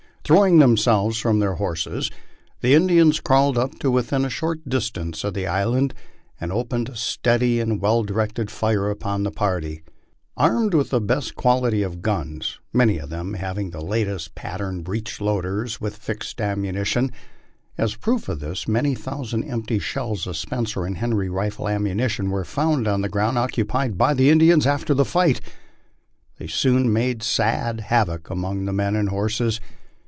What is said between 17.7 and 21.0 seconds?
(as proof of this many thousand empty shells of Spencer and